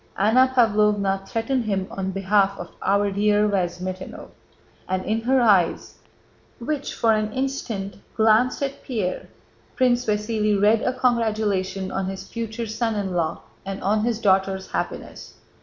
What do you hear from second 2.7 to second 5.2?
"our dear Vyazmítinov," and